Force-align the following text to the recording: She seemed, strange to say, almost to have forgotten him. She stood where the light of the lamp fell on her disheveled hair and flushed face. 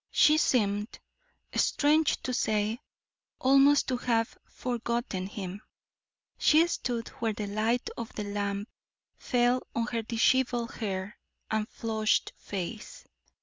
She 0.09 0.39
seemed, 0.39 0.97
strange 1.53 2.23
to 2.23 2.33
say, 2.33 2.79
almost 3.37 3.87
to 3.89 3.97
have 3.97 4.35
forgotten 4.45 5.27
him. 5.27 5.61
She 6.39 6.65
stood 6.65 7.09
where 7.19 7.33
the 7.33 7.45
light 7.45 7.87
of 7.95 8.11
the 8.15 8.23
lamp 8.23 8.67
fell 9.19 9.61
on 9.75 9.85
her 9.91 10.01
disheveled 10.01 10.71
hair 10.71 11.19
and 11.51 11.69
flushed 11.69 12.33
face. 12.35 13.05